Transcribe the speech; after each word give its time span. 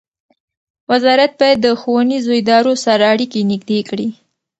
وزارت 0.91 1.31
باید 1.39 1.59
د 1.63 1.67
ښوونیزو 1.81 2.31
ادارو 2.39 2.73
سره 2.85 3.03
اړیکې 3.13 3.47
نږدې 3.51 3.79
کړي. 3.89 4.07